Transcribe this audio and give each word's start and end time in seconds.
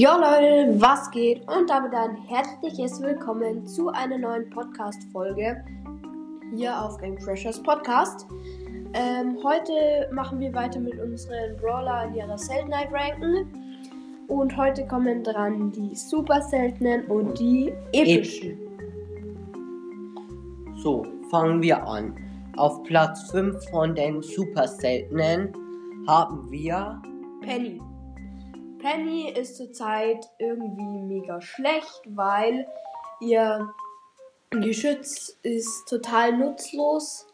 Jo 0.00 0.12
Leute, 0.12 0.80
was 0.80 1.10
geht? 1.10 1.46
Und 1.46 1.68
damit 1.68 1.92
ein 1.92 2.16
herzliches 2.26 3.02
Willkommen 3.02 3.66
zu 3.66 3.90
einer 3.90 4.16
neuen 4.16 4.48
Podcast-Folge 4.48 5.62
hier 6.56 6.82
auf 6.82 6.96
Game 6.96 7.18
Crashers 7.18 7.62
Podcast. 7.62 8.26
Ähm, 8.94 9.36
heute 9.44 10.08
machen 10.10 10.40
wir 10.40 10.54
weiter 10.54 10.80
mit 10.80 10.98
unseren 10.98 11.54
Brawler 11.58 12.06
in 12.06 12.14
ihrer 12.14 12.38
Seltenheit 12.38 12.88
ranken. 12.90 13.46
Und 14.28 14.56
heute 14.56 14.86
kommen 14.86 15.22
dran 15.22 15.70
die 15.70 15.94
super 15.94 16.40
seltenen 16.40 17.04
und 17.04 17.38
die 17.38 17.70
epischen. 17.92 18.56
So, 20.76 21.04
fangen 21.30 21.60
wir 21.60 21.86
an. 21.86 22.16
Auf 22.56 22.82
Platz 22.84 23.30
5 23.32 23.68
von 23.68 23.94
den 23.94 24.22
super 24.22 24.66
seltenen 24.66 25.52
haben 26.06 26.50
wir 26.50 27.02
Penny. 27.42 27.82
Penny 28.80 29.30
ist 29.30 29.56
zurzeit 29.56 30.28
irgendwie 30.38 30.98
mega 30.98 31.40
schlecht, 31.40 32.02
weil 32.06 32.66
ihr 33.20 33.68
Geschütz 34.50 35.38
ist 35.42 35.88
total 35.88 36.36
nutzlos. 36.36 37.26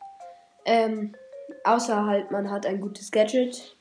Ähm, 0.64 1.14
außer 1.64 2.04
halt, 2.04 2.30
man 2.30 2.50
hat 2.50 2.66
ein 2.66 2.80
gutes 2.80 3.10
Gadget 3.10 3.76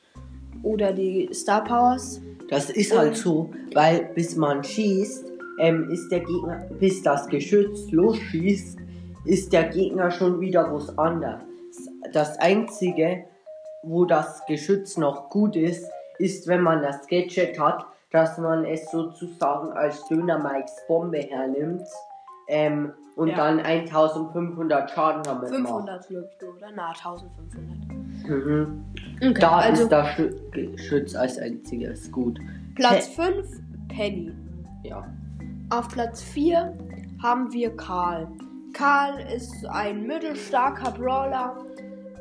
oder 0.62 0.92
die 0.92 1.28
Star 1.32 1.64
Powers. 1.64 2.20
Das 2.48 2.70
ist 2.70 2.96
halt 2.96 3.16
so, 3.16 3.50
weil 3.74 4.10
bis 4.14 4.36
man 4.36 4.62
schießt, 4.62 5.24
ähm, 5.58 5.90
ist 5.90 6.08
der 6.10 6.20
Gegner, 6.20 6.68
bis 6.78 7.02
das 7.02 7.26
Geschütz 7.28 7.90
losschießt, 7.90 8.78
ist 9.24 9.52
der 9.52 9.64
Gegner 9.64 10.10
schon 10.10 10.40
wieder 10.40 10.72
was 10.72 10.96
anderes. 10.96 11.42
Das 12.12 12.38
einzige, 12.38 13.24
wo 13.82 14.04
das 14.04 14.46
Geschütz 14.46 14.96
noch 14.96 15.28
gut 15.30 15.56
ist, 15.56 15.90
ist, 16.18 16.46
wenn 16.48 16.60
man 16.62 16.82
das 16.82 17.06
Gadget 17.06 17.58
hat, 17.58 17.86
dass 18.10 18.38
man 18.38 18.64
es 18.64 18.90
sozusagen 18.90 19.72
als 19.72 20.04
Döner 20.08 20.38
Mikes 20.38 20.72
Bombe 20.88 21.18
hernimmt 21.18 21.82
ähm, 22.48 22.92
und 23.16 23.28
Ja. 23.28 23.36
dann 23.36 23.60
1500 23.60 24.90
Schaden 24.90 25.22
damit 25.22 25.48
500 25.50 26.06
glaubst 26.08 26.42
du, 26.42 26.46
oder? 26.48 26.68
Na, 26.74 26.88
1500. 26.90 27.68
macht. 27.88 28.28
Mhm. 28.28 28.84
Okay, 29.16 29.34
Da 29.40 29.56
also 29.56 29.82
ist 29.84 29.92
das 29.92 30.06
Schü- 30.10 30.50
Geschütz 30.50 31.14
als 31.14 31.38
einziges 31.38 32.10
gut. 32.12 32.38
Platz 32.74 33.08
5, 33.08 33.46
Penny. 33.88 34.32
Ja. 34.82 35.04
Auf 35.70 35.88
Platz 35.88 36.22
4 36.22 36.76
haben 37.22 37.52
wir 37.52 37.74
Karl. 37.76 38.28
Karl 38.72 39.18
ist 39.34 39.66
ein 39.66 40.06
mittelstarker 40.06 40.90
Brawler. 40.92 41.56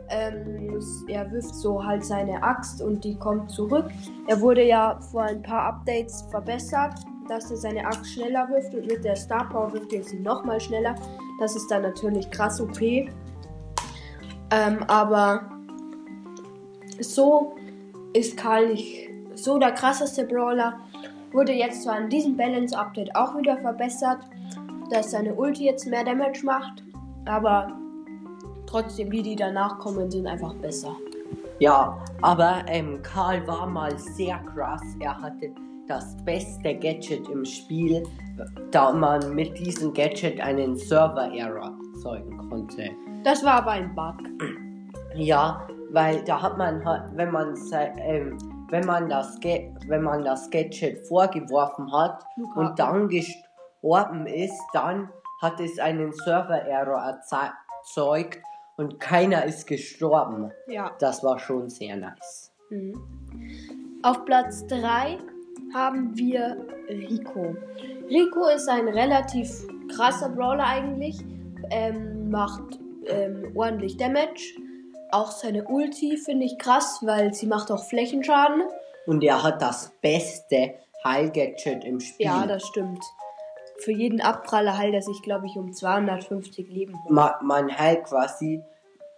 Ähm, 0.10 0.80
er 1.08 1.32
wirft 1.32 1.56
so 1.56 1.84
halt 1.84 2.06
seine 2.06 2.42
Axt 2.44 2.82
und 2.82 3.04
die 3.04 3.16
kommt 3.16 3.50
zurück. 3.50 3.86
Er 4.28 4.40
wurde 4.40 4.64
ja 4.64 5.00
vor 5.12 5.24
ein 5.24 5.42
paar 5.42 5.64
Updates 5.64 6.24
verbessert, 6.30 6.94
dass 7.28 7.50
er 7.50 7.58
seine 7.58 7.86
Axt 7.86 8.14
schneller 8.14 8.48
wirft 8.50 8.74
und 8.76 8.86
mit 8.88 9.04
der 9.04 9.16
Star 9.16 9.50
Power 9.50 9.74
wirft 9.74 9.92
er 9.94 10.04
sie 10.04 10.20
nochmal 10.20 10.60
schneller. 10.60 10.96
Das 11.40 11.56
ist 11.56 11.70
dann 11.72 11.82
natürlich 11.82 12.30
krass 12.30 12.62
OP. 12.62 12.80
Ähm, 12.82 13.10
aber 14.88 15.50
so 17.00 17.56
ist 18.14 18.38
Karl 18.38 18.70
nicht 18.70 19.10
so 19.36 19.58
der 19.58 19.72
krasseste 19.72 20.26
Brawler. 20.26 20.80
Wurde 21.32 21.52
jetzt 21.52 21.84
zwar 21.84 22.00
in 22.00 22.10
diesem 22.10 22.38
Balance 22.38 22.78
Update 22.78 23.14
auch 23.16 23.36
wieder 23.38 23.58
verbessert, 23.58 24.20
dass 24.90 25.12
seine 25.12 25.34
Ulti 25.34 25.66
jetzt 25.66 25.86
mehr 25.86 26.04
Damage 26.04 26.46
macht, 26.46 26.84
aber 27.26 27.78
trotzdem 28.76 29.10
die, 29.10 29.22
die 29.22 29.36
danach 29.38 29.80
kommen, 29.80 30.12
sind 30.12 30.28
einfach 30.28 30.54
besser. 30.56 30.94
Ja, 31.60 31.98
aber 32.22 32.64
ähm, 32.68 33.02
Karl 33.02 33.48
war 33.48 33.66
mal 33.66 33.98
sehr 33.98 34.38
krass. 34.54 34.82
Er 35.00 35.18
hatte 35.22 35.52
das 35.88 36.18
beste 36.26 36.76
Gadget 36.76 37.30
im 37.30 37.46
Spiel, 37.46 38.04
da 38.72 38.92
man 38.92 39.34
mit 39.34 39.58
diesem 39.58 39.94
Gadget 39.94 40.42
einen 40.42 40.76
Server-Error 40.76 41.72
erzeugen 41.94 42.38
konnte. 42.50 42.90
Das 43.24 43.46
war 43.46 43.54
aber 43.54 43.72
ein 43.72 43.96
Bug. 43.96 44.16
Ja, 45.16 45.66
weil 45.92 46.22
da 46.26 46.42
hat 46.42 46.58
man, 46.58 46.84
wenn 47.16 47.32
man, 47.32 47.56
ähm, 48.00 48.38
wenn 48.70 48.86
man 48.86 49.08
das, 49.08 49.40
wenn 49.88 50.02
man 50.04 50.26
das 50.26 50.50
Gadget 50.50 51.08
vorgeworfen 51.08 51.90
hat 51.94 52.26
Luca. 52.36 52.60
und 52.60 52.78
dann 52.80 53.08
gestorben 53.08 54.28
ist, 54.28 54.60
dann 54.74 55.10
hat 55.42 55.62
es 55.62 55.80
einen 55.80 56.12
Server-Error 56.12 57.00
erze- 57.00 57.54
erzeugt 57.80 58.40
und 58.78 59.00
keiner 59.00 59.46
ist 59.46 59.68
gestorben. 59.68 60.52
Ja. 60.68 60.96
Das 61.00 61.24
war 61.24 61.40
schon 61.40 61.70
sehr 61.70 61.96
nice. 61.96 62.52
Mhm. 62.70 62.94
Auf 64.04 64.26
Platz 64.26 64.66
3 64.68 65.18
haben 65.74 66.16
wir 66.18 66.68
Rico. 66.90 67.56
Rico 68.10 68.48
ist 68.50 68.70
ein 68.70 68.88
relativ 68.88 69.50
krasser 69.96 70.30
Brawler 70.30 70.66
eigentlich. 70.66 71.18
Ähm, 71.72 72.30
macht 72.30 72.80
ähm, 73.08 73.52
ordentlich 73.56 73.98
Damage. 73.98 74.56
Auch 75.12 75.32
seine 75.32 75.64
Ulti 75.64 76.18
finde 76.18 76.46
ich 76.46 76.58
krass, 76.58 77.00
weil 77.02 77.34
sie 77.34 77.48
macht 77.48 77.72
auch 77.72 77.86
Flächenschaden. 77.86 78.64
Und 79.08 79.24
er 79.24 79.44
hat 79.44 79.62
das 79.62 79.92
beste 80.02 80.76
Heil-Gadget 81.04 81.84
im 81.84 82.00
Spiel. 82.00 82.26
Ja, 82.26 82.46
das 82.46 82.66
stimmt. 82.66 83.04
Für 83.84 83.92
jeden 83.92 84.22
Abpraller 84.22 84.78
heilt 84.78 84.94
er 84.94 85.02
sich, 85.02 85.22
glaube 85.22 85.46
ich, 85.48 85.58
um 85.58 85.72
250 85.74 86.70
Leben 86.70 86.94
man, 87.10 87.32
man 87.44 87.70
heilt 87.78 88.06
quasi, 88.06 88.62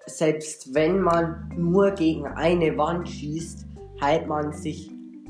selbst 0.06 0.74
wenn 0.74 1.00
man 1.00 1.52
nur 1.56 1.92
gegen 1.92 2.26
eine 2.28 2.78
Wand 2.78 3.08
schießt, 3.08 3.66
heilt 4.02 4.28
man 4.28 4.52
sich, 4.54 4.90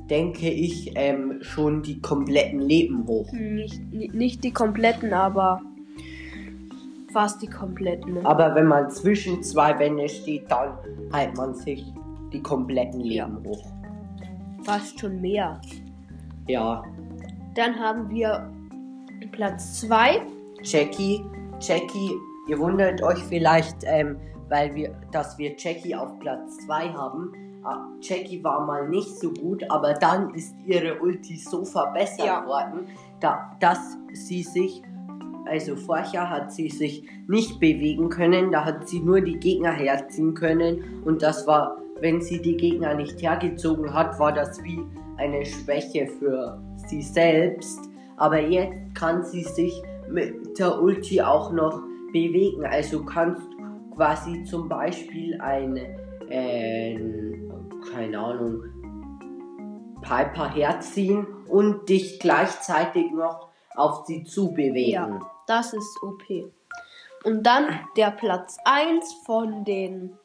denke 0.10 0.50
ich, 0.50 0.94
ähm, 0.96 1.40
schon 1.42 1.82
die 1.84 2.00
kompletten 2.02 2.60
Leben 2.62 3.06
hoch. 3.08 3.32
Nicht, 3.34 3.82
ni- 3.92 4.10
nicht 4.14 4.44
die 4.44 4.52
kompletten, 4.54 5.14
aber 5.14 5.62
fast 7.12 7.42
die 7.42 7.48
kompletten. 7.48 8.14
ne? 8.16 8.22
Aber 8.26 8.56
wenn 8.56 8.68
man 8.68 8.90
zwischen 8.92 9.44
zwei 9.44 9.78
Wände 9.80 10.08
steht, 10.08 10.50
dann 10.52 10.78
heilt 11.12 11.36
man 11.36 11.54
sich 11.54 11.84
die 12.34 12.42
kompletten 12.42 13.00
Leben 13.02 13.44
hoch. 13.46 13.66
Fast 14.64 15.00
schon 15.00 15.20
mehr. 15.22 15.60
Ja, 16.48 16.84
Dann 17.56 17.78
haben 17.80 18.10
wir 18.10 18.50
Platz 19.32 19.82
2. 19.82 20.22
Jackie, 20.64 21.24
Jackie, 21.60 22.12
ihr 22.48 22.60
wundert 22.60 23.02
euch 23.04 23.20
vielleicht, 23.24 23.78
ähm, 23.84 24.18
weil 24.50 24.74
wir, 24.76 24.96
dass 25.12 25.38
wir 25.38 25.56
Jackie 25.58 25.96
auf 25.96 26.18
Platz 26.20 26.58
2 26.66 26.90
haben. 26.90 27.32
Ah, 27.64 27.86
Jackie 28.02 28.44
war 28.44 28.66
mal 28.66 28.88
nicht 28.88 29.20
so 29.20 29.32
gut, 29.32 29.64
aber 29.70 29.94
dann 29.94 30.34
ist 30.34 30.56
ihre 30.66 31.00
Ulti 31.00 31.38
so 31.38 31.66
verbessert 31.66 32.26
Ja. 32.26 32.46
worden, 32.46 32.88
da, 33.20 33.52
dass 33.60 33.98
sie 34.14 34.44
sich, 34.44 34.82
also 35.46 35.76
vorher 35.76 36.30
hat 36.30 36.52
sie 36.54 36.70
sich 36.70 37.08
nicht 37.28 37.60
bewegen 37.60 38.10
können, 38.10 38.52
da 38.52 38.64
hat 38.64 38.88
sie 38.88 39.00
nur 39.00 39.20
die 39.20 39.38
Gegner 39.38 39.72
herziehen 39.72 40.34
können 40.34 41.02
und 41.04 41.22
das 41.22 41.46
war, 41.46 41.78
wenn 42.00 42.22
sie 42.22 42.42
die 42.42 42.56
Gegner 42.56 42.94
nicht 42.94 43.22
hergezogen 43.22 43.94
hat, 43.94 44.18
war 44.20 44.32
das 44.32 44.64
wie 44.64 44.80
eine 45.18 45.44
Schwäche 45.46 46.08
für 46.08 46.62
sie 46.88 47.02
selbst. 47.02 47.87
Aber 48.18 48.40
jetzt 48.40 48.96
kann 48.96 49.24
sie 49.24 49.44
sich 49.44 49.82
mit 50.10 50.58
der 50.60 50.82
Ulti 50.82 51.22
auch 51.22 51.52
noch 51.52 51.82
bewegen. 52.12 52.66
Also 52.66 53.06
kannst 53.06 53.48
quasi 53.96 54.44
zum 54.44 54.68
Beispiel 54.68 55.40
eine, 55.40 55.98
äh, 56.30 57.00
keine 57.92 58.20
Ahnung, 58.20 58.64
Piper 60.02 60.54
herziehen 60.54 61.28
und 61.48 61.90
dich 61.90 62.20
gleichzeitig 62.20 63.12
noch 63.12 63.50
auf 63.76 64.06
sie 64.06 64.24
zu 64.24 64.52
bewegen. 64.52 64.92
Ja, 64.92 65.32
das 65.48 65.74
ist 65.74 66.02
OP. 66.04 66.52
Und 67.24 67.44
dann 67.44 67.68
der 67.98 68.12
Platz 68.12 68.58
1 68.64 69.14
von 69.26 69.66
den 69.66 70.18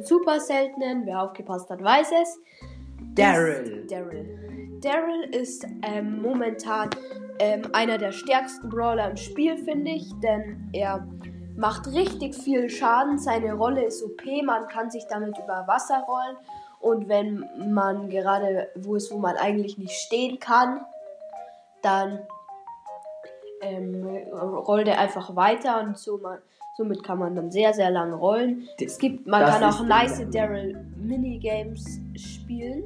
super 0.00 0.40
seltenen. 0.40 1.06
Wer 1.06 1.22
aufgepasst 1.22 1.70
hat, 1.70 1.82
weiß 1.82 2.08
es. 2.22 2.38
Daryl. 3.14 3.86
Daryl. 3.88 4.61
Daryl 4.82 5.22
ist 5.30 5.64
ähm, 5.82 6.20
momentan 6.20 6.90
ähm, 7.38 7.62
einer 7.72 7.98
der 7.98 8.12
stärksten 8.12 8.68
Brawler 8.68 9.10
im 9.10 9.16
Spiel, 9.16 9.56
finde 9.56 9.92
ich, 9.92 10.12
denn 10.20 10.68
er 10.72 11.06
macht 11.56 11.86
richtig 11.86 12.34
viel 12.34 12.68
Schaden. 12.68 13.18
Seine 13.18 13.54
Rolle 13.54 13.84
ist 13.84 14.02
OP, 14.02 14.22
man 14.44 14.66
kann 14.68 14.90
sich 14.90 15.04
damit 15.08 15.38
über 15.38 15.64
Wasser 15.68 16.04
rollen 16.08 16.36
und 16.80 17.08
wenn 17.08 17.48
man 17.72 18.10
gerade 18.10 18.68
wo 18.74 18.96
ist, 18.96 19.12
wo 19.12 19.18
man 19.18 19.36
eigentlich 19.36 19.78
nicht 19.78 19.92
stehen 19.92 20.40
kann, 20.40 20.84
dann 21.80 22.26
ähm, 23.60 24.04
rollt 24.34 24.88
er 24.88 24.98
einfach 24.98 25.36
weiter 25.36 25.80
und 25.80 25.96
so 25.96 26.18
man, 26.18 26.38
somit 26.76 27.04
kann 27.04 27.18
man 27.18 27.36
dann 27.36 27.52
sehr, 27.52 27.72
sehr 27.72 27.90
lange 27.90 28.16
rollen. 28.16 28.68
Es 28.80 28.98
gibt, 28.98 29.28
man 29.28 29.44
kann 29.44 29.62
auch 29.62 29.84
nice 29.84 30.28
Daryl 30.32 30.74
Minigames 30.96 32.00
spielen. 32.16 32.82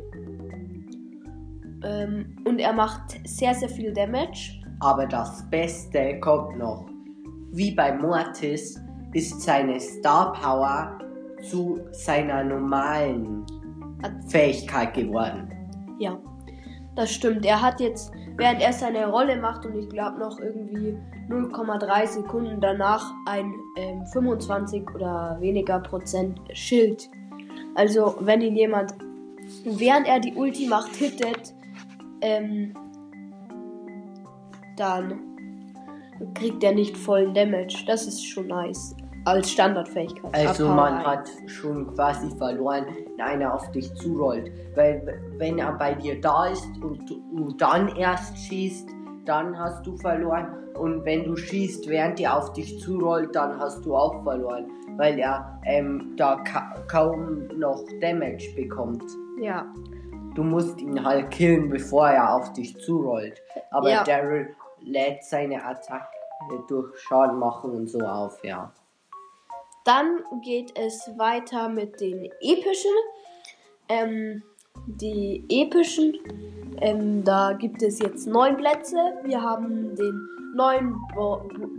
Ähm, 1.87 2.37
und 2.45 2.59
er 2.59 2.73
macht 2.73 3.21
sehr, 3.25 3.55
sehr 3.55 3.69
viel 3.69 3.93
Damage. 3.93 4.61
Aber 4.81 5.07
das 5.07 5.49
Beste 5.51 6.19
kommt 6.21 6.59
noch. 6.59 6.87
Wie 7.53 7.71
bei 7.71 7.95
Mortis 7.95 8.79
ist 9.13 9.41
seine 9.41 9.81
Star 9.81 10.33
Power 10.33 10.99
zu 11.49 11.81
seiner 11.93 12.45
normalen 12.45 13.47
Fähigkeit 14.29 14.95
geworden. 14.95 15.49
Ja. 15.99 16.19
Das 16.97 17.13
stimmt. 17.13 17.45
Er 17.45 17.61
hat 17.61 17.81
jetzt, 17.81 18.11
während 18.37 18.63
er 18.63 18.73
seine 18.73 19.07
Rolle 19.09 19.37
macht 19.37 19.67
und 19.67 19.77
ich 19.77 19.89
glaube 19.91 20.19
noch 20.19 20.41
irgendwie 20.41 20.97
0,3 21.29 22.07
Sekunden 22.07 22.61
danach 22.61 23.13
ein 23.27 23.53
ähm, 23.77 24.07
25 24.07 24.95
oder 24.95 25.37
weniger 25.41 25.81
Prozent 25.81 26.41
Schild. 26.55 27.11
Also 27.75 28.17
wenn 28.21 28.41
ihn 28.41 28.57
jemand, 28.57 28.95
während 29.65 30.09
er 30.09 30.21
die 30.21 30.35
Ulti 30.35 30.67
macht, 30.67 30.97
hittet, 30.97 31.55
ähm, 32.21 32.75
dann 34.77 35.21
kriegt 36.35 36.63
er 36.65 36.73
nicht 36.73 36.97
vollen 36.97 37.35
Damage. 37.35 37.85
Das 37.87 38.07
ist 38.07 38.25
schon 38.25 38.49
nice 38.49 38.95
als 39.27 39.51
Standardfähigkeit. 39.51 40.33
Also 40.35 40.69
man 40.69 41.05
hat 41.05 41.29
schon 41.47 41.93
quasi 41.95 42.31
verloren, 42.39 42.87
wenn 42.87 43.21
einer 43.21 43.53
auf 43.53 43.71
dich 43.73 43.93
zurollt. 43.95 44.51
Weil 44.77 45.21
wenn 45.37 45.59
er 45.59 45.73
bei 45.73 45.95
dir 45.95 46.21
da 46.21 46.47
ist 46.47 46.69
und 46.81 47.11
du 47.11 47.53
dann 47.59 47.89
erst 47.97 48.39
schießt, 48.39 48.89
dann 49.25 49.59
hast 49.59 49.85
du 49.85 49.97
verloren. 49.97 50.47
Und 50.79 51.05
wenn 51.05 51.25
du 51.25 51.37
schießt, 51.37 51.89
während 51.89 52.21
er 52.21 52.37
auf 52.37 52.53
dich 52.53 52.79
zurollt, 52.81 53.35
dann 53.35 53.59
hast 53.59 53.85
du 53.85 53.97
auch 53.97 54.23
verloren. 54.23 54.67
Weil 54.97 55.19
er 55.19 55.61
ähm, 55.65 56.15
da 56.17 56.37
ka 56.37 56.77
kaum 56.87 57.49
noch 57.59 57.83
Damage 58.01 58.55
bekommt. 58.55 59.03
Ja. 59.41 59.67
Du 60.37 60.45
musst 60.45 60.81
ihn 60.83 61.03
halt 61.03 61.31
killen, 61.31 61.71
bevor 61.71 62.09
er 62.11 62.35
auf 62.35 62.53
dich 62.53 62.79
zurollt. 62.79 63.41
Aber 63.71 63.91
ja. 63.91 64.05
Daryl 64.05 64.55
lädt 64.83 65.25
seine 65.25 65.65
Attacke 65.65 66.07
durch 66.69 66.97
Schaden 67.01 67.39
machen 67.39 67.73
und 67.73 67.89
so 67.89 68.01
auf, 68.01 68.45
ja. 68.45 68.71
Dann 69.87 70.23
geht 70.43 70.79
es 70.79 71.11
weiter 71.17 71.71
mit 71.71 72.01
den 72.01 72.31
epischen. 72.41 72.91
Ähm, 73.89 74.43
die 74.87 75.45
epischen, 75.49 76.19
ähm, 76.81 77.25
da 77.25 77.53
gibt 77.55 77.83
es 77.83 77.99
jetzt 78.01 78.27
neun 78.27 78.59
Plätze. 78.59 78.97
Wir 79.23 79.41
haben 79.41 79.97
den 79.97 80.29
neuen 80.55 80.97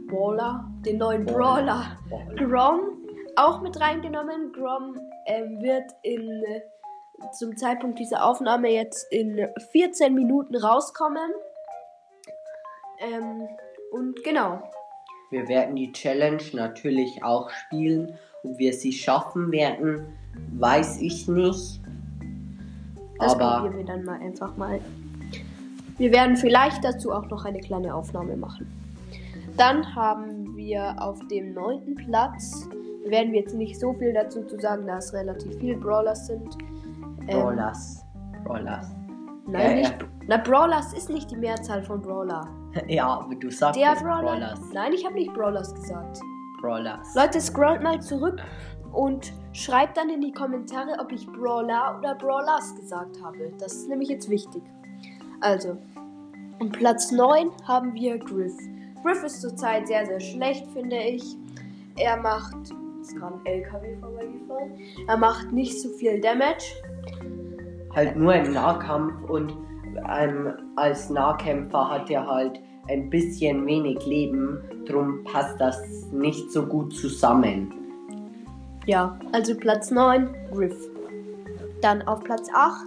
Brawler, 0.07 0.67
den 0.85 0.97
neuen 0.97 1.25
Brawler 1.25 1.97
Grom 2.37 2.97
auch 3.35 3.61
mit 3.61 3.79
reingenommen. 3.79 4.51
Grom 4.51 4.99
ähm, 5.27 5.61
wird 5.61 5.91
in, 6.01 6.43
äh, 6.43 6.61
zum 7.37 7.57
Zeitpunkt 7.57 7.99
dieser 7.99 8.25
Aufnahme 8.25 8.69
jetzt 8.69 9.11
in 9.11 9.47
14 9.71 10.13
Minuten 10.13 10.55
rauskommen. 10.55 11.31
Ähm, 12.99 13.47
und 13.91 14.23
genau. 14.23 14.61
Wir 15.29 15.47
werden 15.47 15.75
die 15.75 15.91
Challenge 15.91 16.43
natürlich 16.53 17.23
auch 17.23 17.49
spielen. 17.49 18.17
Ob 18.43 18.57
wir 18.57 18.73
sie 18.73 18.93
schaffen 18.93 19.51
werden, 19.51 20.17
weiß 20.57 21.01
ich 21.01 21.27
nicht. 21.27 21.81
Das 23.19 23.33
Aber 23.33 23.61
probieren 23.61 23.77
wir 23.77 23.85
dann 23.85 24.03
mal 24.03 24.19
einfach 24.21 24.55
mal. 24.57 24.79
Wir 25.97 26.11
werden 26.11 26.37
vielleicht 26.37 26.83
dazu 26.83 27.11
auch 27.11 27.25
noch 27.25 27.45
eine 27.45 27.59
kleine 27.59 27.93
Aufnahme 27.93 28.37
machen. 28.37 28.71
Dann 29.57 29.95
haben 29.95 30.55
wir 30.55 30.95
auf 30.99 31.19
dem 31.29 31.55
neunten 31.55 31.95
Platz, 31.95 32.69
werden 33.05 33.33
wir 33.33 33.39
jetzt 33.39 33.55
nicht 33.55 33.79
so 33.79 33.93
viel 33.93 34.13
dazu 34.13 34.43
zu 34.43 34.59
sagen, 34.59 34.85
da 34.85 34.99
es 34.99 35.11
relativ 35.13 35.57
viele 35.57 35.77
Brawlers 35.77 36.27
sind. 36.27 36.55
Ähm, 37.27 37.41
Brawlers. 37.41 38.05
Brawlers. 38.43 38.87
Nein, 39.47 39.61
ja, 39.61 39.75
nicht. 39.75 40.01
Ja. 40.01 40.07
Na, 40.27 40.37
Brawlers 40.37 40.93
ist 40.93 41.09
nicht 41.09 41.31
die 41.31 41.37
Mehrzahl 41.37 41.83
von 41.83 42.01
Brawler. 42.01 42.47
ja, 42.87 43.07
aber 43.07 43.35
du 43.35 43.49
sagst 43.49 43.79
Der 43.79 43.95
Brawler. 43.95 44.21
Brawlers. 44.21 44.59
Nein, 44.73 44.93
ich 44.93 45.05
habe 45.05 45.15
nicht 45.15 45.33
Brawlers 45.33 45.73
gesagt. 45.73 46.19
Brawlers. 46.61 47.15
Leute, 47.15 47.39
scrollt 47.39 47.81
mal 47.81 48.01
zurück 48.01 48.41
und 48.91 49.31
schreibt 49.53 49.97
dann 49.97 50.09
in 50.09 50.21
die 50.21 50.31
Kommentare, 50.31 50.97
ob 50.99 51.11
ich 51.11 51.27
Brawler 51.27 51.97
oder 51.97 52.15
Brawlers 52.15 52.75
gesagt 52.75 53.21
habe. 53.23 53.51
Das 53.59 53.73
ist 53.73 53.89
nämlich 53.89 54.09
jetzt 54.09 54.29
wichtig. 54.29 54.63
Also, 55.41 55.77
um 56.59 56.71
Platz 56.71 57.11
9 57.11 57.51
haben 57.67 57.93
wir 57.93 58.17
Griff. 58.17 58.55
Griff 59.03 59.23
ist 59.23 59.41
zurzeit 59.41 59.87
sehr, 59.87 60.05
sehr 60.05 60.19
schlecht, 60.19 60.67
finde 60.73 60.97
ich. 60.97 61.37
Er 61.95 62.17
macht. 62.17 62.55
Ist 63.01 63.15
gerade 63.15 63.35
ein 63.35 63.45
LKW 63.45 63.95
vorbeigefahren. 63.97 64.71
Er 65.07 65.17
macht 65.17 65.51
nicht 65.53 65.79
so 65.81 65.89
viel 65.89 66.19
Damage 66.19 66.73
halt 67.97 68.15
nur 68.15 68.35
im 68.35 68.53
Nahkampf 68.53 69.27
und 69.27 69.57
ähm, 70.07 70.53
als 70.75 71.09
Nahkämpfer 71.09 71.89
hat 71.89 72.11
er 72.11 72.27
halt 72.27 72.61
ein 72.89 73.09
bisschen 73.09 73.65
wenig 73.65 74.05
Leben, 74.05 74.61
drum 74.85 75.23
passt 75.23 75.59
das 75.59 75.81
nicht 76.11 76.51
so 76.51 76.63
gut 76.67 76.95
zusammen. 76.95 77.73
Ja, 78.85 79.17
also 79.31 79.57
Platz 79.57 79.89
9, 79.89 80.33
Griff. 80.51 80.77
Dann 81.81 82.03
auf 82.03 82.23
Platz 82.23 82.47
8 82.53 82.85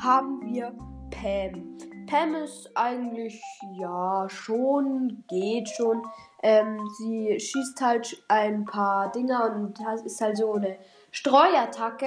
haben 0.00 0.40
wir 0.44 0.72
Pam. 1.10 1.76
Pam 2.06 2.34
ist 2.36 2.70
eigentlich, 2.76 3.42
ja, 3.80 4.28
schon, 4.28 5.24
geht 5.28 5.68
schon. 5.70 6.02
Ähm, 6.44 6.78
sie 6.98 7.36
schießt 7.38 7.80
halt 7.80 8.22
ein 8.28 8.64
paar 8.64 9.10
Dinger 9.10 9.52
und 9.56 9.76
ist 10.04 10.20
halt 10.20 10.36
so 10.36 10.52
eine 10.52 10.76
Streuattacke. 11.10 12.06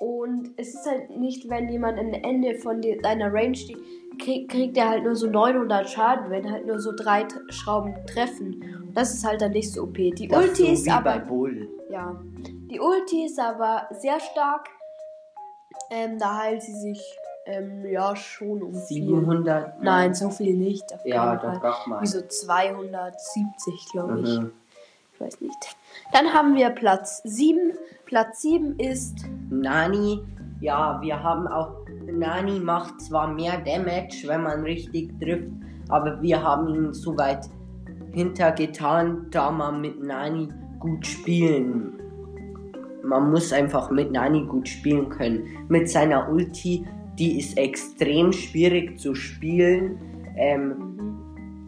Und 0.00 0.54
es 0.56 0.72
ist 0.74 0.86
halt 0.86 1.10
nicht, 1.10 1.50
wenn 1.50 1.68
jemand 1.68 1.98
am 1.98 2.14
Ende 2.14 2.54
von 2.54 2.80
deiner 3.02 3.30
Range 3.32 3.54
steht, 3.54 3.76
krieg, 4.18 4.50
kriegt 4.50 4.76
er 4.78 4.88
halt 4.88 5.04
nur 5.04 5.14
so 5.14 5.26
900 5.26 5.90
Schaden, 5.90 6.30
wenn 6.30 6.50
halt 6.50 6.66
nur 6.66 6.78
so 6.78 6.92
drei 6.96 7.28
Schrauben 7.50 7.94
treffen. 8.06 8.90
Das 8.94 9.12
ist 9.12 9.26
halt 9.26 9.42
dann 9.42 9.52
nicht 9.52 9.70
so 9.70 9.82
OP. 9.82 9.94
Die 9.94 10.26
das 10.26 10.42
Ulti 10.42 10.64
so 10.64 10.72
ist 10.72 10.90
aber. 10.90 11.22
Ja. 11.90 12.18
Die 12.70 12.80
Ulti 12.80 13.26
ist 13.26 13.38
aber 13.38 13.88
sehr 13.90 14.18
stark. 14.20 14.68
Ähm, 15.90 16.18
da 16.18 16.38
heilt 16.38 16.62
sie 16.62 16.74
sich 16.74 17.18
ähm, 17.44 17.84
ja 17.84 18.16
schon 18.16 18.62
um 18.62 18.72
700. 18.74 19.74
Viel. 19.74 19.84
Nein, 19.84 20.14
so 20.14 20.30
viel 20.30 20.56
nicht. 20.56 20.84
ja, 21.04 21.36
das 21.36 21.60
braucht 21.60 21.86
man. 21.88 22.00
Wie 22.00 22.06
so 22.06 22.22
270, 22.22 23.88
glaube 23.92 24.20
ich. 24.20 24.38
Mhm. 24.40 24.52
Weiß 25.20 25.40
nicht. 25.42 25.76
Dann 26.14 26.32
haben 26.32 26.54
wir 26.54 26.70
Platz 26.70 27.20
7. 27.24 27.74
Platz 28.06 28.40
7 28.40 28.78
ist 28.78 29.26
Nani. 29.50 30.22
Ja, 30.60 30.98
wir 31.02 31.22
haben 31.22 31.46
auch. 31.46 31.72
Nani 32.10 32.58
macht 32.58 33.00
zwar 33.02 33.28
mehr 33.28 33.58
Damage, 33.58 34.24
wenn 34.26 34.42
man 34.42 34.62
richtig 34.62 35.12
trifft, 35.20 35.52
aber 35.88 36.20
wir 36.22 36.42
haben 36.42 36.68
ihn 36.68 36.92
so 36.94 37.16
weit 37.16 37.48
hintergetan, 38.12 39.26
da 39.30 39.50
man 39.50 39.80
mit 39.80 40.02
Nani 40.02 40.48
gut 40.80 41.06
spielen. 41.06 42.00
Man 43.04 43.30
muss 43.30 43.52
einfach 43.52 43.90
mit 43.90 44.10
Nani 44.10 44.44
gut 44.46 44.68
spielen 44.68 45.08
können. 45.10 45.44
Mit 45.68 45.88
seiner 45.88 46.28
Ulti, 46.30 46.84
die 47.18 47.38
ist 47.38 47.56
extrem 47.58 48.32
schwierig 48.32 48.98
zu 48.98 49.14
spielen. 49.14 49.98
Ähm, 50.36 51.18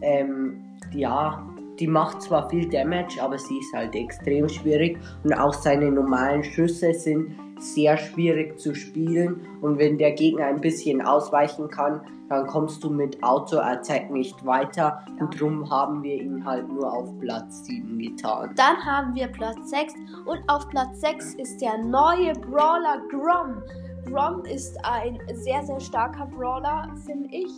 ähm, 0.01 0.63
ja, 0.91 1.47
die 1.79 1.87
macht 1.87 2.21
zwar 2.21 2.49
viel 2.49 2.69
Damage, 2.69 3.21
aber 3.21 3.37
sie 3.37 3.57
ist 3.57 3.73
halt 3.73 3.95
extrem 3.95 4.47
schwierig 4.47 4.99
und 5.23 5.33
auch 5.33 5.53
seine 5.53 5.91
normalen 5.91 6.43
Schüsse 6.43 6.93
sind 6.93 7.35
sehr 7.59 7.97
schwierig 7.97 8.59
zu 8.59 8.75
spielen 8.75 9.41
und 9.61 9.77
wenn 9.79 9.97
der 9.97 10.11
Gegner 10.11 10.45
ein 10.45 10.61
bisschen 10.61 11.01
ausweichen 11.01 11.69
kann, 11.69 12.01
dann 12.29 12.47
kommst 12.47 12.83
du 12.83 12.89
mit 12.89 13.21
Auto-Attack 13.23 14.11
nicht 14.11 14.45
weiter 14.45 15.05
und 15.19 15.39
darum 15.39 15.69
haben 15.69 16.03
wir 16.03 16.21
ihn 16.21 16.43
halt 16.45 16.67
nur 16.67 16.91
auf 16.91 17.17
Platz 17.19 17.65
7 17.65 17.97
getan. 17.99 18.51
Dann 18.55 18.77
haben 18.83 19.15
wir 19.15 19.27
Platz 19.27 19.69
6 19.69 19.93
und 20.25 20.41
auf 20.47 20.67
Platz 20.69 21.01
6 21.01 21.35
ist 21.35 21.61
der 21.61 21.77
neue 21.77 22.33
Brawler 22.33 23.01
Grom. 23.09 23.61
Grom 24.05 24.43
ist 24.45 24.77
ein 24.83 25.19
sehr, 25.33 25.63
sehr 25.63 25.79
starker 25.79 26.25
Brawler, 26.25 26.89
finde 27.05 27.29
ich. 27.31 27.51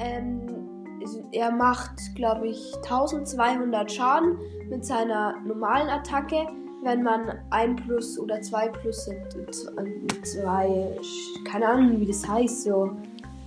Ähm, 0.00 0.73
er 1.32 1.50
macht, 1.50 2.14
glaube 2.14 2.48
ich, 2.48 2.74
1200 2.76 3.90
Schaden 3.90 4.38
mit 4.68 4.84
seiner 4.84 5.38
normalen 5.40 5.88
Attacke. 5.88 6.46
Wenn 6.82 7.02
man 7.02 7.38
ein 7.50 7.76
Plus 7.76 8.18
oder 8.18 8.40
zwei 8.42 8.68
Plus 8.68 9.06
sind, 9.06 9.54
zwei, 10.26 10.98
keine 11.50 11.68
Ahnung, 11.68 12.00
wie 12.00 12.06
das 12.06 12.28
heißt, 12.28 12.64
so 12.64 12.90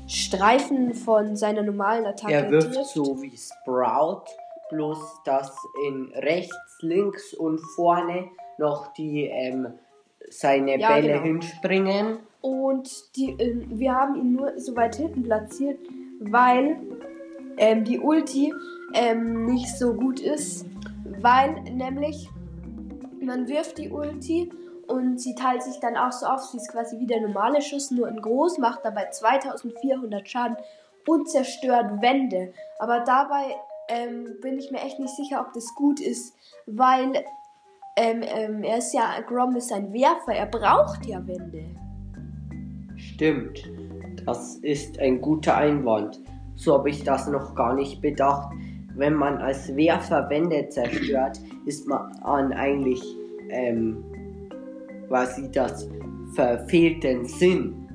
Streifen 0.08 0.94
von 0.94 1.36
seiner 1.36 1.64
normalen 1.64 2.06
Attacke. 2.06 2.34
Er 2.34 2.50
wirft 2.50 2.74
trifft. 2.74 2.90
so 2.90 3.22
wie 3.22 3.36
Sprout, 3.38 4.24
bloß 4.70 5.22
dass 5.26 5.54
in 5.86 6.12
rechts, 6.16 6.78
links 6.82 7.34
und 7.34 7.60
vorne 7.76 8.30
noch 8.58 8.94
die 8.94 9.26
ähm, 9.26 9.74
seine 10.30 10.80
ja, 10.80 10.94
Bälle 10.94 11.14
genau. 11.14 11.24
hinspringen. 11.24 12.20
Und 12.42 13.16
die, 13.16 13.32
äh, 13.32 13.66
wir 13.68 13.94
haben 13.94 14.16
ihn 14.16 14.34
nur 14.34 14.58
so 14.58 14.76
weit 14.76 14.96
hinten 14.96 15.24
platziert, 15.24 15.80
weil 16.20 16.78
ähm, 17.58 17.84
die 17.84 18.00
Ulti 18.00 18.54
ähm, 18.94 19.46
nicht 19.46 19.78
so 19.78 19.94
gut 19.94 20.20
ist, 20.20 20.66
weil 21.22 21.62
nämlich 21.64 22.30
man 23.22 23.48
wirft 23.48 23.78
die 23.78 23.90
Ulti 23.90 24.50
und 24.88 25.20
sie 25.20 25.36
teilt 25.36 25.64
sich 25.64 25.80
dann 25.80 25.98
auch 25.98 26.12
so 26.12 26.26
auf, 26.26 26.42
sie 26.44 26.58
ist 26.58 26.72
quasi 26.72 26.98
wie 27.00 27.08
der 27.08 27.22
normale 27.22 27.62
Schuss, 27.62 27.92
nur 27.92 28.08
in 28.08 28.22
groß, 28.22 28.58
macht 28.58 28.86
dabei 28.86 29.10
2400 29.10 30.28
Schaden 30.28 30.58
und 31.06 31.30
zerstört 31.30 32.02
Wände. 32.02 32.54
Aber 32.80 33.02
dabei 33.02 33.56
ähm, 33.90 34.38
bin 34.42 34.58
ich 34.58 34.72
mir 34.72 34.80
echt 34.80 35.00
nicht 35.00 35.16
sicher, 35.16 35.42
ob 35.42 35.54
das 35.54 35.74
gut 35.76 36.00
ist, 36.00 36.36
weil 36.66 37.24
ähm, 37.98 38.22
ähm, 38.22 38.64
er 38.64 38.78
ist 38.78 38.94
ja, 38.94 39.20
Grom 39.22 39.56
ist 39.56 39.74
ein 39.74 39.92
Werfer, 39.92 40.34
er 40.34 40.46
braucht 40.46 41.06
ja 41.06 41.26
Wände. 41.28 41.66
Stimmt. 42.96 43.64
Das 44.26 44.58
ist 44.58 45.00
ein 45.00 45.22
guter 45.22 45.56
Einwand. 45.56 46.20
So 46.58 46.74
habe 46.74 46.90
ich 46.90 47.04
das 47.04 47.28
noch 47.28 47.56
gar 47.56 47.74
nicht 47.74 48.02
bedacht. 48.02 48.52
Wenn 48.96 49.14
man 49.14 49.38
als 49.38 49.76
Werfer 49.76 50.30
Wände 50.30 50.68
zerstört, 50.70 51.40
ist 51.66 51.88
man 51.88 52.52
eigentlich 52.54 53.02
ähm, 53.50 54.04
quasi 55.08 55.50
das 55.52 55.88
verfehlten 56.34 57.26
Sinn. 57.26 57.88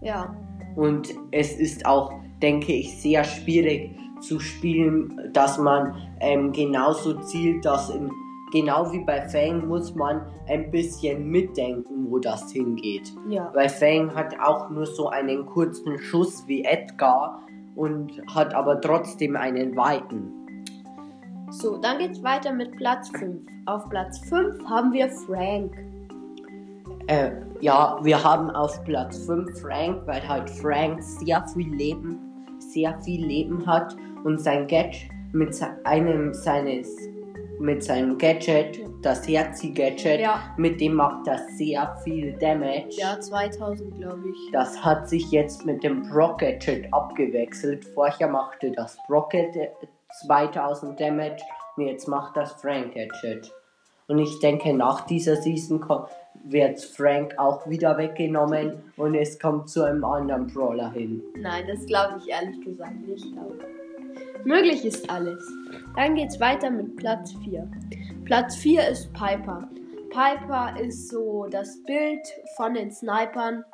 Ja. 0.00 0.34
Und 0.76 1.14
es 1.30 1.58
ist 1.58 1.84
auch, 1.86 2.10
denke 2.42 2.72
ich, 2.72 3.00
sehr 3.00 3.22
schwierig 3.22 3.90
zu 4.20 4.40
spielen, 4.40 5.30
dass 5.32 5.58
man 5.58 5.94
ähm, 6.20 6.52
genauso 6.52 7.20
zielt, 7.20 7.64
dass 7.64 7.90
in, 7.90 8.10
genau 8.50 8.90
wie 8.92 9.04
bei 9.04 9.28
Fang 9.28 9.68
muss 9.68 9.94
man 9.94 10.22
ein 10.48 10.70
bisschen 10.70 11.28
mitdenken, 11.30 12.10
wo 12.10 12.18
das 12.18 12.50
hingeht. 12.50 13.12
Ja. 13.28 13.50
Weil 13.54 13.68
Fang 13.68 14.14
hat 14.14 14.38
auch 14.40 14.70
nur 14.70 14.86
so 14.86 15.08
einen 15.08 15.44
kurzen 15.44 15.98
Schuss 15.98 16.46
wie 16.46 16.64
Edgar 16.64 17.42
und 17.76 18.10
hat 18.34 18.54
aber 18.54 18.80
trotzdem 18.80 19.36
einen 19.36 19.76
weiten. 19.76 20.32
So, 21.50 21.76
dann 21.78 21.98
geht's 21.98 22.22
weiter 22.22 22.52
mit 22.52 22.72
Platz 22.76 23.08
5. 23.10 23.40
Auf 23.66 23.88
Platz 23.88 24.18
5 24.28 24.64
haben 24.68 24.92
wir 24.92 25.08
Frank. 25.08 25.72
Äh, 27.06 27.30
ja, 27.60 27.98
wir 28.02 28.22
haben 28.22 28.50
auf 28.50 28.82
Platz 28.84 29.24
5 29.26 29.60
Frank, 29.60 30.02
weil 30.06 30.26
halt 30.26 30.50
Frank 30.50 31.00
sehr 31.02 31.46
viel 31.54 31.72
Leben, 31.74 32.18
sehr 32.58 33.00
viel 33.02 33.24
Leben 33.24 33.64
hat 33.66 33.96
und 34.24 34.40
sein 34.40 34.66
Gadget 34.66 35.08
mit 35.32 35.54
se- 35.54 35.76
einem 35.84 36.34
seines 36.34 36.88
mit 37.58 37.82
seinem 37.82 38.18
Gadget, 38.18 38.80
das 39.06 39.26
Herzi-Gadget, 39.28 40.20
Ja. 40.20 40.40
mit 40.56 40.80
dem 40.80 40.94
macht 40.94 41.26
er 41.28 41.38
sehr 41.56 41.96
viel 42.04 42.32
Damage. 42.38 42.88
Ja, 42.90 43.18
2000, 43.20 43.96
glaube 43.98 44.24
ich. 44.28 44.52
Das 44.52 44.84
hat 44.84 45.08
sich 45.08 45.30
jetzt 45.30 45.64
mit 45.64 45.82
dem 45.84 46.08
Brock 46.10 46.40
Gadget 46.40 46.92
abgewechselt. 46.92 47.84
Vorher 47.94 48.28
machte 48.28 48.72
das 48.72 48.98
Brock 49.06 49.30
Gadget 49.30 49.70
2000 50.26 50.98
Damage 51.00 51.42
und 51.76 51.86
jetzt 51.86 52.08
macht 52.08 52.36
das 52.36 52.52
Frank 52.60 52.94
Gadget. 52.94 53.52
Und 54.08 54.18
ich 54.18 54.38
denke, 54.40 54.72
nach 54.72 55.00
dieser 55.06 55.36
Season 55.36 55.84
wird 56.44 56.80
Frank 56.80 57.34
auch 57.38 57.66
wieder 57.68 57.98
weggenommen 57.98 58.92
und 58.96 59.14
es 59.14 59.38
kommt 59.38 59.68
zu 59.68 59.82
einem 59.82 60.04
anderen 60.04 60.46
Brawler 60.46 60.92
hin. 60.92 61.22
Nein, 61.36 61.64
das 61.66 61.84
glaube 61.86 62.18
ich 62.18 62.28
ehrlich 62.28 62.60
gesagt 62.64 63.06
nicht. 63.06 63.26
Möglich 64.44 64.84
ist 64.84 65.08
alles. 65.10 65.42
Dann 65.96 66.14
geht's 66.14 66.38
weiter 66.40 66.70
mit 66.70 66.96
Platz 66.96 67.34
4. 67.44 67.68
Platz 68.24 68.56
4 68.56 68.88
ist 68.88 69.12
Piper. 69.12 69.68
Piper 70.10 70.80
ist 70.80 71.08
so 71.08 71.46
das 71.50 71.82
Bild 71.84 72.26
von 72.56 72.74
den 72.74 72.92
Snipern. 72.92 73.64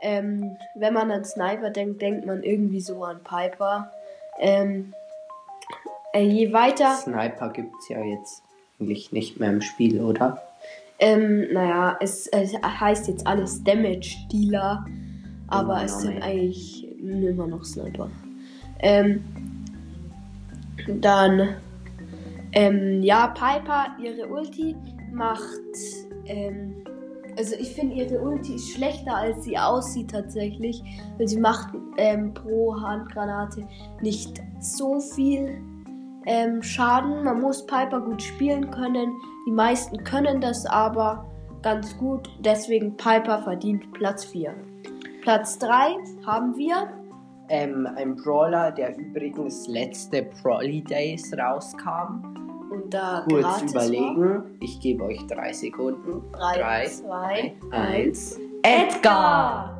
Ähm, 0.00 0.56
wenn 0.74 0.94
man 0.94 1.10
an 1.10 1.24
Sniper 1.24 1.70
denkt, 1.70 2.02
denkt 2.02 2.26
man 2.26 2.42
irgendwie 2.42 2.80
so 2.80 3.04
an 3.04 3.20
Piper. 3.22 3.90
Ähm, 4.38 4.92
äh, 6.12 6.22
je 6.22 6.52
weiter, 6.52 6.96
Sniper 6.96 7.50
gibt 7.50 7.74
es 7.80 7.88
ja 7.88 8.02
jetzt 8.02 8.42
eigentlich 8.80 9.12
nicht 9.12 9.38
mehr 9.38 9.50
im 9.50 9.60
Spiel, 9.60 10.00
oder? 10.00 10.42
ähm, 11.02 11.52
naja, 11.52 11.96
es, 12.00 12.28
es 12.28 12.54
heißt 12.62 13.08
jetzt 13.08 13.26
alles 13.26 13.62
Damage 13.64 14.16
Dealer, 14.32 14.86
aber 15.48 15.74
Immer 15.74 15.84
es 15.84 16.00
sind 16.00 16.22
eigentlich 16.22 16.86
immer 17.00 17.48
noch 17.48 17.64
Sniper. 17.64 18.08
Ähm, 18.78 19.24
dann, 20.88 21.56
ähm, 22.52 23.02
ja, 23.02 23.28
Piper, 23.28 23.96
ihre 24.02 24.28
Ulti 24.28 24.76
macht, 25.12 25.40
ähm, 26.26 26.84
also 27.38 27.54
ich 27.58 27.74
finde 27.74 27.94
ihre 27.94 28.20
Ulti 28.20 28.54
ist 28.56 28.72
schlechter, 28.72 29.16
als 29.16 29.44
sie 29.44 29.56
aussieht 29.56 30.10
tatsächlich, 30.10 30.82
weil 31.16 31.28
sie 31.28 31.40
macht 31.40 31.74
ähm, 31.96 32.34
pro 32.34 32.78
Handgranate 32.78 33.66
nicht 34.02 34.40
so 34.60 35.00
viel 35.00 35.58
ähm, 36.26 36.62
Schaden. 36.62 37.24
Man 37.24 37.40
muss 37.40 37.66
Piper 37.66 38.00
gut 38.00 38.22
spielen 38.22 38.70
können. 38.70 39.12
Die 39.46 39.52
meisten 39.52 40.02
können 40.04 40.40
das 40.40 40.66
aber 40.66 41.26
ganz 41.62 41.96
gut. 41.96 42.28
Deswegen 42.40 42.96
Piper 42.96 43.42
verdient 43.42 43.92
Platz 43.92 44.24
4. 44.26 44.54
Platz 45.22 45.58
3 45.58 45.96
haben 46.26 46.56
wir. 46.56 47.01
Ähm, 47.52 47.86
ein 47.96 48.16
Brawler, 48.16 48.70
der 48.72 48.96
übrigens 48.96 49.68
letzte 49.68 50.22
Prolly 50.22 50.82
Days 50.82 51.30
rauskam. 51.38 52.24
Und 52.70 52.94
da 52.94 53.26
Kurz 53.28 53.60
überlegen. 53.70 54.56
Ich 54.60 54.80
gebe 54.80 55.04
euch 55.04 55.20
drei 55.26 55.52
Sekunden. 55.52 56.22
War. 56.32 56.54
3, 56.54 56.58
Drei, 56.58 56.86
2, 56.86 57.52
eins. 57.70 58.36
1. 58.36 58.40
Edgar! 58.62 59.78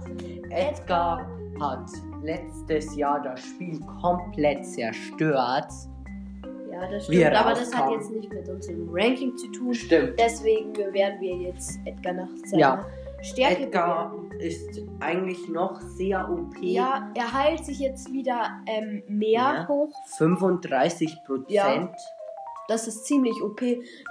Edgar 0.51 1.27
hat 1.59 1.89
letztes 2.23 2.95
Jahr 2.95 3.23
das 3.23 3.41
Spiel 3.41 3.81
komplett 4.03 4.67
zerstört. 4.67 5.73
Ja, 6.71 6.91
das 6.91 7.07
stimmt. 7.07 7.35
Aber 7.35 7.51
das 7.51 7.75
hat 7.75 7.91
jetzt 7.91 8.11
nicht 8.11 8.31
mit 8.31 8.47
unserem 8.51 8.87
Ranking 8.93 9.35
zu 9.35 9.51
tun. 9.51 9.73
Stimmt. 9.73 10.19
Deswegen 10.19 10.75
werden 10.93 11.21
wir 11.21 11.37
jetzt 11.37 11.81
Edgar 11.87 12.13
nach 12.13 12.29
seiner 12.45 12.61
Ja. 12.61 12.87
Stärke 13.23 13.65
Edgar 13.65 14.11
bewerten. 14.11 14.41
ist 14.41 14.83
eigentlich 15.01 15.49
noch 15.49 15.81
sehr 15.81 16.29
OP. 16.31 16.57
Ja, 16.61 17.11
er 17.15 17.33
heilt 17.33 17.65
sich 17.65 17.79
jetzt 17.79 18.13
wieder 18.13 18.51
ähm, 18.67 19.03
mehr 19.09 19.33
Ja. 19.41 19.69
hoch. 19.69 19.91
35 20.17 21.19
Prozent. 21.25 21.51
Ja. 21.51 21.89
Das 22.69 22.87
ist 22.87 23.05
ziemlich 23.07 23.43
OP. 23.43 23.61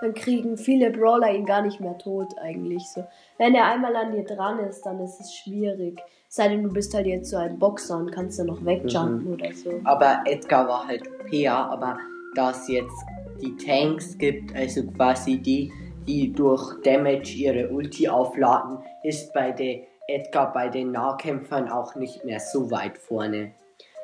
Dann 0.01 0.13
kriegen 0.13 0.57
viele 0.57 0.91
Brawler 0.91 1.33
ihn 1.33 1.45
gar 1.45 1.61
nicht 1.61 1.79
mehr 1.79 1.97
tot 1.97 2.27
eigentlich 2.41 2.83
so. 2.89 3.03
Wenn 3.37 3.55
er 3.55 3.65
einmal 3.65 3.95
an 3.95 4.11
dir 4.11 4.23
dran 4.23 4.59
ist, 4.59 4.81
dann 4.85 4.99
ist 4.99 5.19
es 5.19 5.33
schwierig. 5.33 5.99
Sei 6.27 6.47
denn, 6.49 6.63
du 6.63 6.69
bist 6.69 6.93
halt 6.93 7.07
jetzt 7.07 7.29
so 7.29 7.37
ein 7.37 7.57
Boxer 7.57 7.97
und 7.97 8.11
kannst 8.11 8.39
dann 8.39 8.47
noch 8.47 8.63
wegjumpen 8.63 9.25
Mhm. 9.25 9.33
oder 9.33 9.53
so. 9.53 9.71
Aber 9.85 10.21
Edgar 10.25 10.67
war 10.67 10.87
halt 10.87 11.01
OP, 11.07 11.33
ja, 11.33 11.65
aber 11.69 11.97
da 12.35 12.51
es 12.51 12.67
jetzt 12.67 12.93
die 13.41 13.55
Tanks 13.57 14.17
gibt, 14.17 14.53
also 14.55 14.83
quasi 14.91 15.37
die, 15.39 15.71
die 16.07 16.33
durch 16.33 16.81
Damage 16.83 17.33
ihre 17.33 17.69
Ulti 17.69 18.07
aufladen, 18.09 18.79
ist 19.03 19.33
bei 19.33 19.51
der 19.51 19.81
Edgar 20.07 20.51
bei 20.51 20.67
den 20.67 20.91
Nahkämpfern 20.91 21.69
auch 21.69 21.95
nicht 21.95 22.25
mehr 22.25 22.39
so 22.39 22.69
weit 22.71 22.97
vorne. 22.97 23.51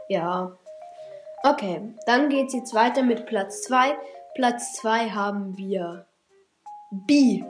Ja. 0.08 0.52
Okay, 1.44 1.82
dann 2.06 2.30
geht's 2.30 2.54
jetzt 2.54 2.74
weiter 2.74 3.04
mit 3.04 3.26
Platz 3.26 3.64
2. 3.64 3.96
Platz 4.36 4.74
2 4.74 5.10
haben 5.10 5.58
wir 5.58 6.06
B. 6.92 7.44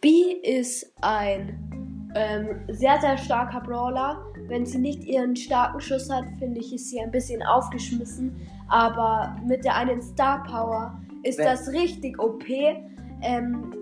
B 0.00 0.32
ist 0.42 0.92
ein 1.02 2.10
ähm, 2.14 2.60
sehr, 2.68 3.00
sehr 3.00 3.16
starker 3.18 3.60
Brawler. 3.60 4.24
Wenn 4.48 4.64
sie 4.64 4.78
nicht 4.78 5.04
ihren 5.04 5.36
starken 5.36 5.80
Schuss 5.80 6.10
hat, 6.10 6.24
finde 6.38 6.60
ich, 6.60 6.72
ist 6.74 6.90
sie 6.90 7.00
ein 7.00 7.10
bisschen 7.10 7.42
aufgeschmissen. 7.42 8.34
Aber 8.68 9.36
mit 9.46 9.64
der 9.64 9.76
einen 9.76 10.00
Star 10.02 10.42
Power 10.44 10.98
ist 11.22 11.38
Wenn- 11.38 11.46
das 11.46 11.68
richtig 11.68 12.18
OP. 12.20 12.44
Ähm, 13.22 13.72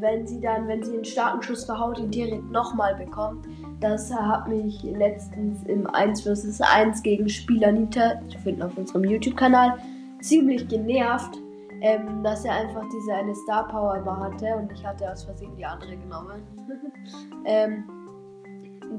wenn 0.00 0.26
sie 0.26 0.40
dann, 0.40 0.68
wenn 0.68 0.82
sie 0.82 0.94
einen 0.94 1.04
starken 1.04 1.42
Schuss 1.42 1.64
verhaut, 1.64 1.98
ihn 1.98 2.10
direkt 2.10 2.50
nochmal 2.50 2.94
bekommt. 2.94 3.46
Das 3.80 4.12
hat 4.12 4.48
mich 4.48 4.82
letztens 4.82 5.62
im 5.64 5.86
1 5.86 6.22
vs 6.22 6.60
1 6.60 7.02
gegen 7.02 7.28
Spielanita, 7.28 8.20
zu 8.28 8.38
finden 8.38 8.62
auf 8.62 8.76
unserem 8.76 9.04
YouTube-Kanal, 9.04 9.78
ziemlich 10.20 10.68
genervt, 10.68 11.38
ähm, 11.80 12.22
dass 12.22 12.44
er 12.44 12.54
einfach 12.54 12.84
diese 12.92 13.14
eine 13.14 13.34
Star 13.34 13.68
Power 13.68 13.96
immer 13.96 14.18
hatte 14.18 14.56
und 14.56 14.72
ich 14.72 14.84
hatte 14.84 15.10
aus 15.10 15.24
Versehen 15.24 15.54
die 15.56 15.64
andere 15.64 15.96
genommen. 15.96 16.42
ähm, 17.44 17.84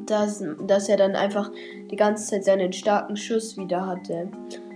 dass, 0.06 0.44
dass 0.66 0.88
er 0.88 0.98
dann 0.98 1.16
einfach 1.16 1.52
die 1.92 1.96
ganze 1.96 2.30
Zeit 2.30 2.46
seinen 2.46 2.72
starken 2.72 3.16
Schuss 3.16 3.58
wieder 3.58 3.86
hatte. 3.86 4.30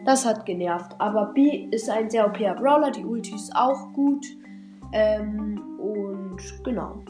Das 0.06 0.26
hat 0.26 0.46
genervt. 0.46 0.96
Aber 0.98 1.28
B 1.34 1.68
ist 1.72 1.90
ein 1.90 2.10
sehr 2.10 2.26
OP 2.26 2.38
Brawler, 2.38 2.92
die 2.92 3.06
Ulti 3.06 3.36
ist 3.36 3.56
auch 3.56 3.94
gut. 3.94 4.26
Ähm, 4.94 5.60
und 5.80 6.64
genau. 6.64 7.04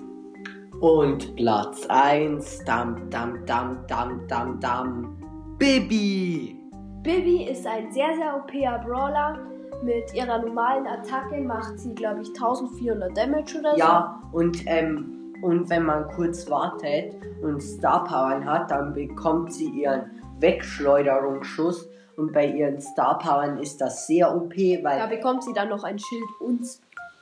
Und 0.80 1.36
Platz 1.36 1.86
1, 1.90 2.64
dam, 2.66 3.10
dam, 3.10 3.46
dam, 3.46 3.86
dam, 3.88 4.28
dam, 4.28 4.60
dam, 4.60 5.18
Bibi! 5.58 6.60
Bibi 7.04 7.44
ist 7.44 7.68
ein 7.68 7.92
sehr, 7.92 8.16
sehr 8.16 8.36
OP 8.36 8.52
Brawler. 8.86 9.40
Mit 9.84 10.14
ihrer 10.14 10.40
normalen 10.40 10.88
Attacke 10.88 11.42
macht 11.42 11.78
sie, 11.78 11.94
glaube 11.94 12.22
ich, 12.22 12.30
1400 12.30 13.18
Damage 13.18 13.60
oder 13.60 13.72
so. 13.74 13.78
Ja, 13.78 14.22
und, 14.32 14.64
ähm, 14.66 15.34
und 15.42 15.70
wenn 15.70 15.84
man 15.84 16.08
kurz 16.08 16.50
wartet 16.50 17.16
und 17.42 17.62
Star 17.62 18.06
Powern 18.06 18.46
hat, 18.46 18.72
dann 18.72 18.94
bekommt 18.94 19.52
sie 19.52 19.70
ihren 19.70 20.12
Wegschleuderungsschuss. 20.40 21.90
Und 22.16 22.32
bei 22.32 22.46
ihren 22.46 22.80
Star 22.80 23.18
Powern 23.20 23.58
ist 23.58 23.82
das 23.82 24.08
sehr 24.08 24.34
OP, 24.34 24.56
weil 24.56 25.00
Da 25.00 25.08
bekommt 25.08 25.44
sie 25.44 25.54
dann 25.54 25.70
noch 25.70 25.84
ein 25.84 26.00
Schild 26.00 26.30
und 26.40 26.66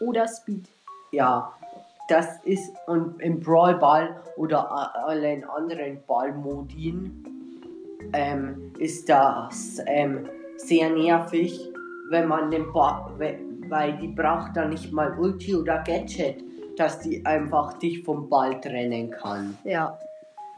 oder 0.01 0.27
Speed. 0.27 0.67
Ja, 1.11 1.51
das 2.09 2.27
ist 2.43 2.73
und 2.87 3.21
im 3.21 3.39
Brawl 3.39 3.75
Ball 3.75 4.15
oder 4.37 4.69
allen 5.05 5.43
anderen 5.43 5.99
Ballmodien 6.07 7.25
ähm, 8.13 8.73
ist 8.79 9.07
das 9.09 9.79
ähm, 9.85 10.27
sehr 10.57 10.89
nervig, 10.89 11.69
wenn 12.09 12.27
man 12.27 12.51
den 12.51 12.71
Ball, 12.73 13.05
we- 13.17 13.39
weil 13.69 13.93
die 13.97 14.07
braucht 14.09 14.55
dann 14.57 14.69
nicht 14.69 14.91
mal 14.91 15.17
Ulti 15.17 15.55
oder 15.55 15.79
Gadget, 15.83 16.43
dass 16.77 16.99
die 16.99 17.25
einfach 17.25 17.73
dich 17.73 18.03
vom 18.03 18.27
Ball 18.29 18.59
trennen 18.59 19.11
kann. 19.11 19.57
Ja. 19.63 19.97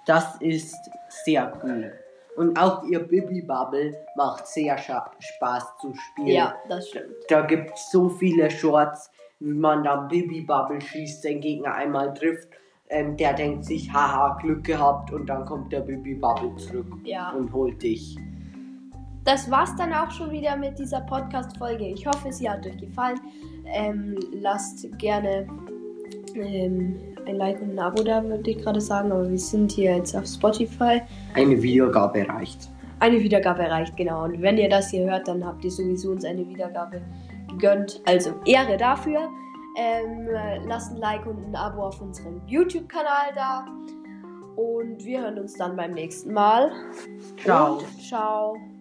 Das 0.06 0.36
ist 0.42 0.76
sehr 1.10 1.54
cool. 1.64 1.94
Und 2.36 2.58
auch 2.60 2.84
ihr 2.84 3.00
Bibi 3.00 3.42
Bubble 3.42 3.96
macht 4.16 4.48
sehr 4.48 4.76
Spaß 4.78 5.78
zu 5.80 5.94
spielen. 5.94 6.28
Ja, 6.28 6.56
das 6.68 6.90
stimmt. 6.90 7.14
Da 7.30 7.42
gibt 7.42 7.76
es 7.76 7.92
so 7.92 8.10
viele 8.10 8.50
Shorts, 8.50 9.12
wie 9.44 9.54
man 9.54 9.84
da 9.84 9.98
Bibi 10.08 10.42
Bubble 10.42 10.80
schießt, 10.80 11.24
den 11.26 11.42
Gegner 11.42 11.74
einmal 11.76 12.14
trifft. 12.14 12.48
Ähm, 12.90 13.18
der 13.18 13.34
denkt 13.34 13.66
sich, 13.66 13.92
haha, 13.92 14.38
Glück 14.42 14.64
gehabt 14.64 15.12
und 15.12 15.28
dann 15.28 15.46
kommt 15.46 15.72
der 15.74 15.82
Bibi 15.82 16.16
Bubble 16.16 16.56
zurück 16.56 16.86
Ja. 17.04 17.32
und 17.32 17.52
holt 17.52 17.82
dich. 17.82 18.18
Das 19.26 19.50
war's 19.50 19.76
dann 19.78 19.94
auch 19.94 20.12
schon 20.12 20.32
wieder 20.32 20.56
mit 20.56 20.78
dieser 20.80 21.02
Podcast-Folge. 21.02 21.86
Ich 21.88 22.06
hoffe, 22.06 22.32
sie 22.32 22.50
hat 22.50 22.66
euch 22.66 22.78
gefallen. 22.78 23.20
Ähm, 23.66 24.18
lasst 24.34 24.86
gerne 25.00 25.48
ähm, 26.36 26.96
ein 27.26 27.36
Like 27.36 27.62
und 27.62 27.72
ein 27.72 27.80
Abo 27.80 28.04
da, 28.04 28.24
würde 28.24 28.50
ich 28.52 28.58
gerade 28.58 28.82
sagen. 28.82 29.12
Aber 29.12 29.30
wir 29.30 29.40
sind 29.40 29.72
hier 29.72 29.96
jetzt 29.96 30.16
auf 30.16 30.26
Spotify. 30.26 31.02
Eine 31.34 31.62
Wiedergabe 31.62 32.28
reicht. 32.28 32.70
Eine 33.00 33.20
Wiedergabe 33.22 33.64
reicht, 33.64 33.96
genau. 33.98 34.26
Und 34.26 34.42
wenn 34.42 34.58
ihr 34.58 34.70
das 34.70 34.90
hier 34.90 35.06
hört, 35.10 35.28
dann 35.28 35.44
habt 35.46 35.64
ihr 35.66 35.72
sowieso 35.72 36.12
uns 36.12 36.24
eine 36.26 36.48
Wiedergabe 36.48 37.02
gegönnt. 37.54 38.02
Also 38.06 38.34
Ehre 38.46 38.78
dafür. 38.78 39.30
Ähm, 39.76 40.28
lasst 40.68 40.92
ein 40.92 40.98
Like 40.98 41.26
und 41.26 41.44
ein 41.44 41.56
Abo 41.56 41.88
auf 41.88 42.00
unserem 42.00 42.42
YouTube-Kanal 42.46 43.34
da. 43.34 43.66
Und 44.56 45.04
wir 45.04 45.22
hören 45.22 45.40
uns 45.40 45.54
dann 45.54 45.76
beim 45.76 45.92
nächsten 45.92 46.34
Mal. 46.34 46.72
Ciao. 47.44 47.78
Und 47.78 48.02
ciao. 48.02 48.73